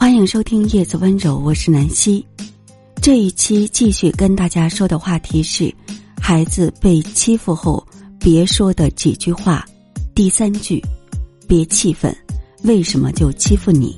[0.00, 2.24] 欢迎收听叶子温柔，我是南希。
[3.02, 5.70] 这一期继续跟大家说的话题是：
[6.18, 7.86] 孩子被欺负后
[8.18, 9.62] 别说的几句话。
[10.14, 10.82] 第三句，
[11.46, 12.16] 别气愤，
[12.62, 13.94] 为什么就欺负你？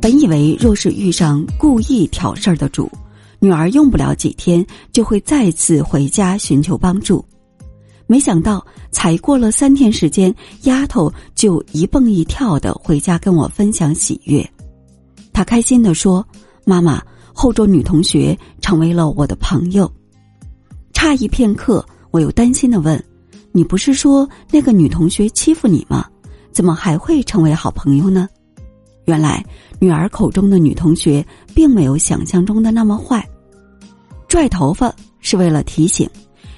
[0.00, 2.88] 本以为若是遇上故意挑事儿的主，
[3.40, 7.22] 女儿用不了几天就会再次回家寻求帮助。
[8.06, 10.32] 没想到，才过了三天时间，
[10.62, 14.48] 丫头就一蹦一跳的回家跟我分享喜悦。
[15.32, 16.26] 她开心的说
[16.64, 19.90] ：“妈妈，后桌女同学成为了我的朋友。”
[20.94, 23.02] 诧异片刻，我又担心的问
[23.50, 26.06] ：“你不是说那个女同学欺负你吗？
[26.52, 28.28] 怎么还会成为好朋友呢？”
[29.06, 29.44] 原来，
[29.78, 33.28] 女儿口中的女同学并没有想象中的那么坏。
[34.28, 36.08] 拽头发是为了提醒。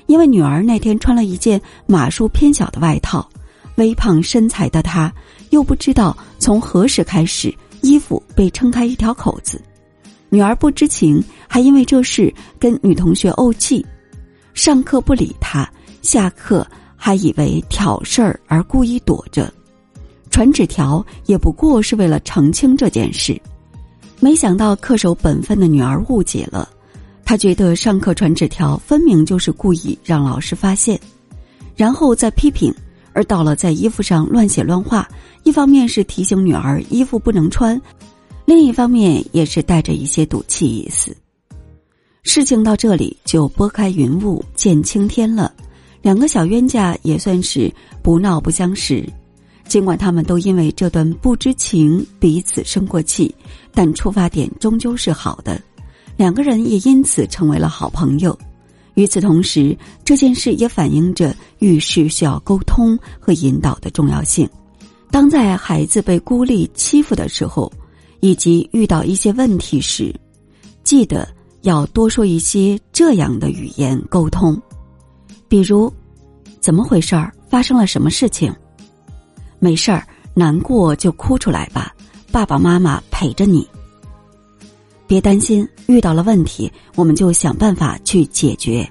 [0.08, 3.28] 因为女儿那天穿了一件码数偏小的外套，
[3.76, 5.12] 微胖身材的她
[5.50, 9.60] 又不知道从何时开始衣服被撑开一条口子，
[10.30, 13.84] 女儿不知情，还因为这事跟女同学怄气，
[14.54, 19.52] 上课不理她，下课还以为挑事儿而故意躲着，
[20.30, 23.38] 传纸条也不过是为了澄清这件事，
[24.20, 26.66] 没想到恪守本分的女儿误解了。
[27.28, 30.98] 他觉得上课传纸条分明就是故意让老师发现，
[31.76, 32.72] 然后再批评；
[33.12, 35.06] 而到了在衣服上乱写乱画，
[35.44, 37.78] 一方面是提醒女儿衣服不能穿，
[38.46, 41.14] 另一方面也是带着一些赌气意思。
[42.22, 45.52] 事情到这里就拨开云雾见青天了，
[46.00, 47.70] 两个小冤家也算是
[48.02, 49.06] 不闹不相识。
[49.66, 53.34] 尽管他们都因为这段不知情彼此生过气，
[53.74, 55.60] 但出发点终究是好的。
[56.18, 58.38] 两个人也因此成为了好朋友。
[58.94, 64.46] 与此同时，这件事也反映着遇事需要沟通和引导的重要性。
[65.12, 67.72] 当在孩子被孤立欺负的时候，
[68.18, 70.12] 以及遇到一些问题时，
[70.82, 71.26] 记得
[71.62, 74.60] 要多说一些这样的语言沟通，
[75.48, 75.90] 比如
[76.60, 77.32] ：“怎么回事儿？
[77.48, 78.52] 发生了什么事情
[79.60, 80.04] ？”“没事儿，
[80.34, 81.94] 难过就哭出来吧，
[82.32, 83.64] 爸爸妈妈陪着你。”
[85.08, 88.86] 别担心，遇到了问题，我们就想办法去解决。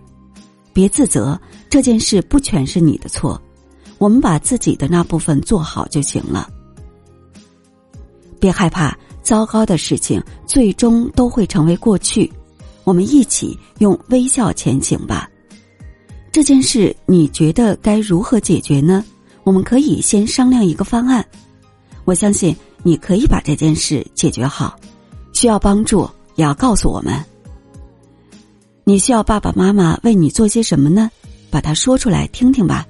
[0.73, 1.39] 别自责，
[1.69, 3.39] 这件事不全是你的错，
[3.99, 6.49] 我们把自己的那部分做好就行了。
[8.39, 12.31] 别害怕，糟糕的事情最终都会成为过去，
[12.83, 15.29] 我们一起用微笑前行吧。
[16.31, 19.05] 这件事你觉得该如何解决呢？
[19.43, 21.23] 我们可以先商量一个方案，
[22.05, 24.79] 我相信你可以把这件事解决好。
[25.37, 27.13] 需要帮助也要告诉我们。
[28.83, 31.11] 你需要爸爸妈妈为你做些什么呢？
[31.51, 32.87] 把它说出来听听吧。